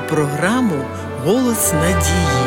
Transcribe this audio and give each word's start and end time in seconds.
програму 0.00 0.74
Голос 1.24 1.72
надії. 1.72 2.44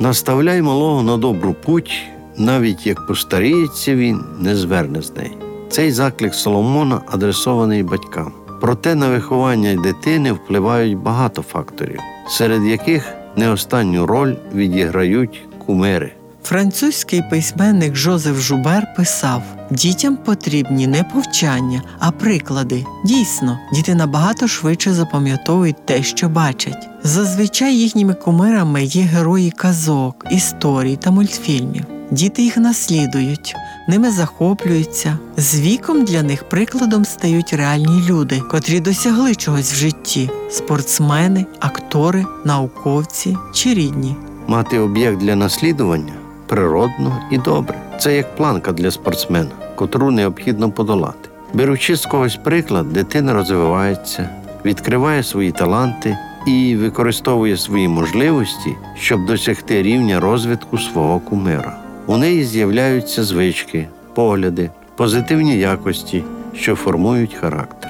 Наставляй 0.00 0.62
малого 0.62 1.02
на 1.02 1.16
добру 1.16 1.54
путь, 1.54 2.02
навіть 2.36 2.86
як 2.86 3.06
постаріється 3.06 3.94
він, 3.94 4.24
не 4.38 4.56
зверне 4.56 5.02
з 5.02 5.16
неї. 5.16 5.38
Цей 5.68 5.92
заклик 5.92 6.34
Соломона 6.34 7.00
адресований 7.06 7.82
батькам. 7.82 8.32
Проте 8.60 8.94
на 8.94 9.08
виховання 9.08 9.82
дитини 9.82 10.32
впливають 10.32 10.98
багато 10.98 11.42
факторів, 11.42 12.00
серед 12.28 12.62
яких 12.64 13.14
не 13.36 13.50
останню 13.50 14.06
роль 14.06 14.34
відіграють 14.54 15.42
кумири. 15.66 16.12
Французький 16.44 17.22
письменник 17.30 17.94
Жозеф 17.94 18.40
Жубер 18.40 18.94
писав: 18.96 19.42
дітям 19.70 20.16
потрібні 20.16 20.86
не 20.86 21.04
повчання, 21.04 21.82
а 21.98 22.10
приклади. 22.10 22.84
Дійсно, 23.04 23.58
діти 23.72 23.94
набагато 23.94 24.48
швидше 24.48 24.92
запам'ятовують 24.94 25.86
те, 25.86 26.02
що 26.02 26.28
бачать. 26.28 26.88
Зазвичай 27.02 27.76
їхніми 27.76 28.14
кумирами 28.14 28.84
є 28.84 29.02
герої 29.02 29.50
казок, 29.50 30.26
історій 30.30 30.96
та 30.96 31.10
мультфільмів. 31.10 31.84
Діти 32.10 32.42
їх 32.42 32.56
наслідують, 32.56 33.54
ними 33.88 34.10
захоплюються. 34.10 35.18
З 35.36 35.60
віком 35.60 36.04
для 36.04 36.22
них 36.22 36.48
прикладом 36.48 37.04
стають 37.04 37.52
реальні 37.52 38.02
люди, 38.08 38.40
котрі 38.50 38.80
досягли 38.80 39.34
чогось 39.34 39.72
в 39.72 39.76
житті: 39.76 40.30
спортсмени, 40.50 41.46
актори, 41.60 42.26
науковці 42.44 43.36
чи 43.54 43.74
рідні. 43.74 44.16
Мати 44.46 44.78
об'єкт 44.78 45.18
для 45.18 45.36
наслідування 45.36 46.23
природно 46.46 47.22
і 47.30 47.38
добре. 47.38 47.78
Це 48.00 48.16
як 48.16 48.36
планка 48.36 48.72
для 48.72 48.90
спортсмена, 48.90 49.50
котру 49.74 50.10
необхідно 50.10 50.70
подолати. 50.70 51.28
Беручи 51.54 51.96
з 51.96 52.06
когось 52.06 52.36
приклад, 52.36 52.92
дитина 52.92 53.32
розвивається, 53.32 54.28
відкриває 54.64 55.22
свої 55.22 55.52
таланти 55.52 56.18
і 56.46 56.76
використовує 56.76 57.56
свої 57.56 57.88
можливості, 57.88 58.76
щоб 58.94 59.26
досягти 59.26 59.82
рівня 59.82 60.20
розвитку 60.20 60.78
свого 60.78 61.20
кумира. 61.20 61.78
У 62.06 62.16
неї 62.16 62.44
з'являються 62.44 63.24
звички, 63.24 63.88
погляди, 64.14 64.70
позитивні 64.96 65.58
якості, 65.58 66.24
що 66.54 66.76
формують 66.76 67.34
характер. 67.34 67.83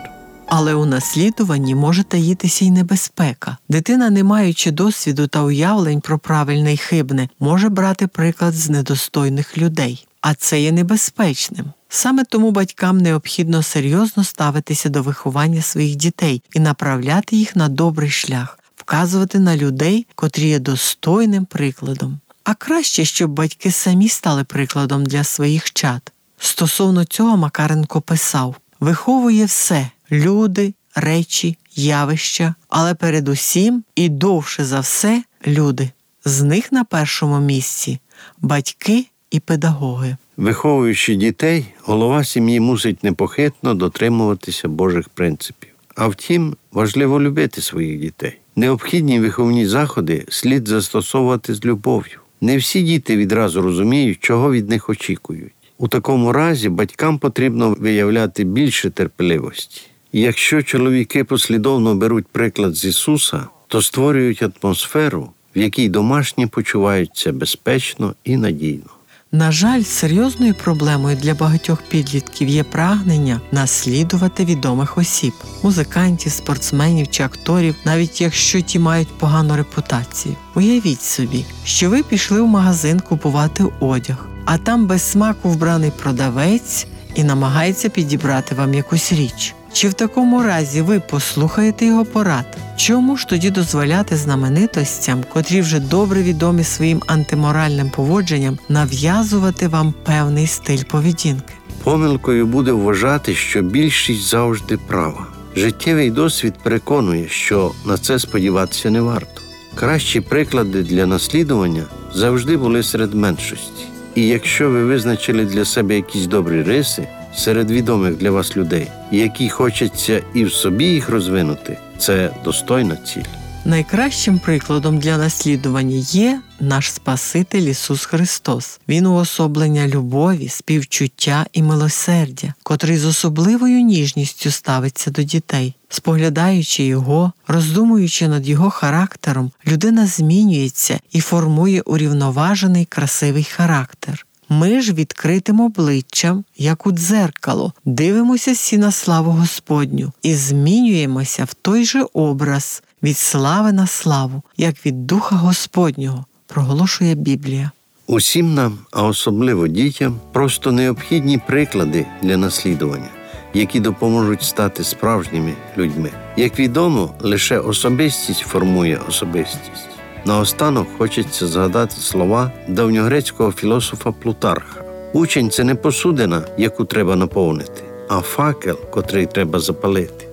Але 0.57 0.75
у 0.75 0.87
наслідуванні 0.87 1.75
може 1.75 2.03
таїтися 2.03 2.65
й 2.65 2.71
небезпека. 2.71 3.57
Дитина, 3.69 4.11
не 4.11 4.25
маючи 4.25 4.71
досвіду 4.71 5.27
та 5.27 5.43
уявлень 5.43 6.01
про 6.01 6.19
правильне 6.19 6.75
й 6.75 6.77
хибне, 6.77 7.29
може 7.41 7.69
брати 7.69 8.07
приклад 8.07 8.55
з 8.55 8.71
недостойних 8.71 9.59
людей, 9.59 10.07
а 10.21 10.35
це 10.35 10.61
є 10.61 10.73
небезпечним. 10.73 11.67
Саме 11.89 12.25
тому 12.25 12.51
батькам 12.51 12.99
необхідно 12.99 13.63
серйозно 13.63 14.25
ставитися 14.25 14.89
до 14.89 15.03
виховання 15.03 15.63
своїх 15.63 15.97
дітей 15.97 16.43
і 16.53 16.61
направляти 16.61 17.37
їх 17.37 17.57
на 17.57 17.69
добрий 17.69 18.11
шлях, 18.11 18.59
вказувати 18.77 19.39
на 19.39 19.57
людей, 19.57 20.07
котрі 20.15 20.49
є 20.49 20.59
достойним 20.59 21.45
прикладом. 21.45 22.19
А 22.45 22.55
краще, 22.55 23.05
щоб 23.05 23.31
батьки 23.31 23.71
самі 23.71 24.09
стали 24.09 24.45
прикладом 24.45 25.07
для 25.07 25.25
своїх 25.25 25.73
чад. 25.73 26.13
Стосовно 26.39 27.05
цього 27.05 27.37
Макаренко 27.37 28.01
писав: 28.01 28.57
виховує 28.81 29.45
все 29.45 29.91
люди, 30.13 30.75
речі, 30.95 31.59
явища, 31.75 32.55
але 32.69 32.95
передусім 32.95 33.85
і 33.95 34.09
довше 34.09 34.65
за 34.65 34.81
все 34.81 35.23
люди. 35.47 35.91
З 36.25 36.43
них 36.43 36.73
на 36.73 36.85
першому 36.85 37.41
місці 37.41 37.99
батьки 38.39 39.07
і 39.31 39.41
педагоги. 39.41 40.17
Виховуючи 40.37 41.15
дітей, 41.15 41.67
голова 41.83 42.25
сім'ї 42.25 42.61
мусить 42.61 43.05
непохитно 43.05 43.75
дотримуватися 43.75 44.69
Божих 44.69 45.09
принципів. 45.09 45.71
А 45.95 46.07
втім, 46.07 46.57
важливо 46.73 47.23
любити 47.23 47.61
своїх 47.61 48.01
дітей. 48.01 48.39
Необхідні 48.57 49.21
виховні 49.21 49.67
заходи 49.67 50.25
слід 50.29 50.69
застосовувати 50.69 51.55
з 51.55 51.65
любов'ю. 51.65 52.21
Не 52.41 52.57
всі 52.57 52.83
діти 52.83 53.17
відразу 53.17 53.63
розуміють, 53.63 54.19
чого 54.21 54.53
від 54.53 54.69
них 54.69 54.89
очікують. 54.89 55.53
У 55.79 55.89
такому 55.89 56.33
разі 56.33 56.69
батькам 56.69 57.19
потрібно 57.19 57.77
виявляти 57.81 58.45
більше 58.45 58.91
терпеливості. 58.91 59.83
Якщо 60.13 60.63
чоловіки 60.63 61.25
послідовно 61.25 61.95
беруть 61.95 62.27
приклад 62.27 62.75
з 62.75 62.85
Ісуса, 62.85 63.47
то 63.69 63.83
створюють 63.83 64.43
атмосферу, 64.43 65.31
в 65.57 65.59
якій 65.59 65.89
домашні 65.89 66.47
почуваються 66.47 67.33
безпечно 67.33 68.15
і 68.25 68.37
надійно. 68.37 68.94
На 69.35 69.53
жаль, 69.53 69.83
серйозною 69.83 70.55
проблемою 70.55 71.17
для 71.17 71.35
багатьох 71.35 71.83
підлітків 71.83 72.49
є 72.49 72.65
прагнення 72.65 73.41
наслідувати 73.53 74.45
відомих 74.45 74.99
осіб, 74.99 75.33
музикантів, 75.63 76.33
спортсменів 76.33 77.09
чи 77.11 77.23
акторів, 77.23 77.75
навіть 77.85 78.21
якщо 78.21 78.61
ті 78.61 78.79
мають 78.79 79.19
погану 79.19 79.57
репутацію. 79.57 80.37
Уявіть 80.55 81.03
собі, 81.03 81.45
що 81.65 81.91
ви 81.91 82.03
пішли 82.03 82.41
в 82.41 82.47
магазин 82.47 83.01
купувати 83.01 83.65
одяг, 83.81 84.27
а 84.45 84.59
там 84.59 84.87
без 84.87 85.03
смаку 85.03 85.49
вбраний 85.49 85.91
продавець 85.91 86.87
і 87.15 87.25
намагається 87.25 87.89
підібрати 87.89 88.55
вам 88.55 88.75
якусь 88.75 89.13
річ. 89.13 89.55
Чи 89.75 89.89
в 89.89 89.95
такому 89.95 90.43
разі 90.43 90.83
ви 90.83 91.01
послухаєте 91.01 91.87
його 91.87 92.05
порад? 92.05 92.45
Чому 92.77 93.17
ж 93.17 93.29
тоді 93.29 93.51
дозволяти 93.51 94.17
знаменитостям, 94.17 95.25
котрі 95.33 95.61
вже 95.61 95.81
добре 95.81 96.23
відомі 96.23 96.65
своїм 96.65 97.03
антиморальним 97.07 97.91
поводженням, 97.91 98.59
нав'язувати 98.69 99.69
вам 99.69 99.95
певний 100.05 100.47
стиль 100.47 100.83
поведінки? 100.91 101.55
Помилкою 101.85 102.47
буде 102.47 102.73
вважати, 102.73 103.35
що 103.35 103.63
більшість 103.63 104.29
завжди 104.29 104.77
права. 104.77 105.27
Життєвий 105.57 106.11
досвід 106.11 106.55
переконує, 106.63 107.29
що 107.29 107.73
на 107.87 107.99
це 107.99 108.19
сподіватися 108.19 108.91
не 108.91 109.01
варто. 109.01 109.41
Кращі 109.75 110.21
приклади 110.21 110.83
для 110.83 111.07
наслідування 111.07 111.85
завжди 112.15 112.57
були 112.57 112.83
серед 112.83 113.15
меншості. 113.15 113.85
І 114.15 114.27
якщо 114.27 114.71
ви 114.71 114.85
визначили 114.85 115.45
для 115.45 115.65
себе 115.65 115.97
якісь 115.97 116.27
добрі 116.27 116.63
риси 116.63 117.09
серед 117.37 117.71
відомих 117.71 118.17
для 118.17 118.31
вас 118.31 118.57
людей, 118.57 118.87
які 119.11 119.49
хочеться 119.49 120.23
і 120.35 120.45
в 120.45 120.53
собі 120.53 120.85
їх 120.85 121.09
розвинути, 121.09 121.79
це 121.99 122.31
достойна 122.45 122.97
ціль. 122.97 123.23
Найкращим 123.67 124.39
прикладом 124.39 124.99
для 124.99 125.19
наслідування 125.19 125.97
є 125.97 126.41
наш 126.61 126.93
Спаситель 126.93 127.63
Ісус 127.63 128.05
Христос. 128.05 128.81
Він 128.89 129.07
уособлення 129.07 129.89
любові, 129.89 130.49
співчуття 130.49 131.47
і 131.53 131.63
милосердя, 131.63 132.55
котрий 132.63 132.99
з 132.99 133.05
особливою 133.05 133.81
ніжністю 133.81 134.51
ставиться 134.51 135.11
до 135.11 135.23
дітей. 135.23 135.75
Споглядаючи 135.89 136.85
його, 136.85 137.33
роздумуючи 137.49 138.29
над 138.29 138.49
його 138.49 138.71
характером, 138.71 139.51
людина 139.67 140.07
змінюється 140.07 141.01
і 141.13 141.21
формує 141.21 141.81
урівноважений 141.81 142.85
красивий 142.85 143.45
характер. 143.45 144.27
Ми 144.49 144.81
ж 144.81 144.93
відкритим 144.93 145.61
обличчям, 145.61 146.45
як 146.57 146.87
у 146.87 146.93
дзеркало, 146.93 147.73
дивимося 147.85 148.53
всі 148.53 148.79
на 148.79 148.91
славу 148.91 149.31
Господню 149.31 150.13
і 150.23 150.35
змінюємося 150.35 151.45
в 151.45 151.55
той 151.55 151.85
же 151.85 152.05
образ 152.13 152.83
від 153.03 153.19
слави 153.19 153.73
на 153.73 153.87
славу, 153.87 154.43
як 154.57 154.87
від 154.87 155.07
Духа 155.07 155.37
Господнього, 155.37 156.25
проголошує 156.47 157.15
Біблія. 157.15 157.71
Усім 158.07 158.55
нам, 158.55 158.79
а 158.93 159.03
особливо 159.03 159.69
дітям, 159.69 160.21
просто 160.33 160.73
необхідні 160.73 161.39
приклади 161.39 162.07
для 162.23 162.37
наслідування, 162.37 163.09
які 163.55 163.81
допоможуть 163.81 164.43
стати 164.43 164.85
справжніми 164.85 165.55
людьми. 165.79 166.11
Як 166.37 166.59
відомо, 166.59 167.15
лише 167.21 167.59
особистість 167.59 168.41
формує 168.41 169.01
особистість. 169.09 169.94
Наостанок 170.27 170.87
хочеться 170.99 171.47
згадати 171.47 171.97
слова 172.01 172.53
давньогрецького 172.69 173.53
філософа 173.53 174.13
Плутарха. 174.13 174.85
Учень 175.13 175.51
це 175.51 175.65
не 175.65 175.75
посудина, 175.75 176.43
яку 176.59 176.85
треба 176.85 177.17
наповнити, 177.17 177.83
а 178.09 178.21
факел, 178.21 178.79
котрий 178.91 179.27
треба 179.27 179.59
запалити. 179.59 180.29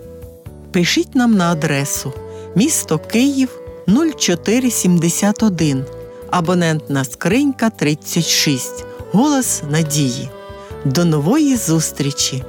Пишіть 0.71 1.15
нам 1.15 1.33
на 1.35 1.51
адресу 1.51 2.13
місто 2.55 2.99
Київ 2.99 3.49
0471, 3.87 5.85
абонентна 6.29 7.03
скринька 7.03 7.69
36, 7.69 8.85
голос 9.11 9.63
надії. 9.69 10.29
До 10.85 11.05
нової 11.05 11.55
зустрічі! 11.55 12.43